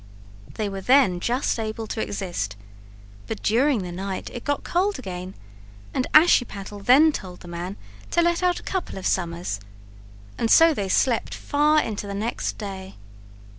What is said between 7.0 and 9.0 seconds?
told the man to let out a couple